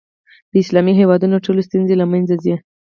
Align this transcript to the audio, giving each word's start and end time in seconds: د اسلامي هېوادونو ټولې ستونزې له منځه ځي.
د 0.51 0.53
اسلامي 0.63 0.93
هېوادونو 0.99 1.43
ټولې 1.45 1.61
ستونزې 1.67 1.95
له 1.97 2.05
منځه 2.11 2.35
ځي. 2.43 2.55